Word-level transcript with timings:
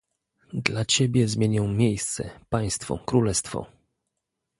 "Dla 0.53 0.85
ciebie 0.85 1.27
zmienię 1.27 1.61
miejsce, 1.61 2.29
państwo, 2.49 2.97
królestwo!" 3.05 3.65